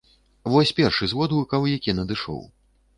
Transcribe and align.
Вось 0.53 0.71
першы 0.79 1.11
з 1.13 1.19
водгукаў, 1.19 1.71
які 1.77 1.99
надышоў. 2.03 2.47